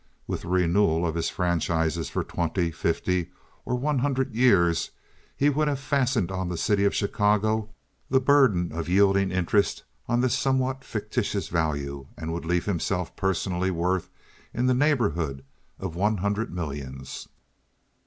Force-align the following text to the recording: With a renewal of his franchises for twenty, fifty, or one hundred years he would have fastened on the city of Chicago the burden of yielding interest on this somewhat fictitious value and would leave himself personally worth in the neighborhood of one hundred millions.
With 0.25 0.43
a 0.45 0.47
renewal 0.47 1.05
of 1.05 1.13
his 1.13 1.29
franchises 1.29 2.09
for 2.09 2.23
twenty, 2.23 2.71
fifty, 2.71 3.29
or 3.67 3.75
one 3.77 3.99
hundred 3.99 4.33
years 4.33 4.89
he 5.37 5.47
would 5.47 5.67
have 5.67 5.79
fastened 5.79 6.31
on 6.31 6.49
the 6.49 6.57
city 6.57 6.85
of 6.85 6.95
Chicago 6.95 7.69
the 8.09 8.19
burden 8.19 8.71
of 8.71 8.89
yielding 8.89 9.29
interest 9.29 9.83
on 10.07 10.21
this 10.21 10.35
somewhat 10.35 10.83
fictitious 10.83 11.49
value 11.49 12.07
and 12.17 12.33
would 12.33 12.45
leave 12.45 12.65
himself 12.65 13.15
personally 13.15 13.69
worth 13.69 14.09
in 14.55 14.65
the 14.65 14.73
neighborhood 14.73 15.43
of 15.77 15.95
one 15.95 16.17
hundred 16.17 16.51
millions. 16.51 17.27